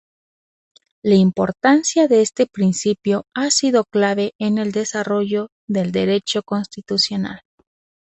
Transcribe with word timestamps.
La 1.03 1.13
importancia 1.13 2.07
de 2.07 2.23
este 2.23 2.47
principio 2.47 3.27
ha 3.35 3.51
sido 3.51 3.83
clave 3.83 4.33
en 4.39 4.57
el 4.57 4.71
desarrollo 4.71 5.49
del 5.67 5.91
Derecho 5.91 6.41
constitucional. 6.41 7.41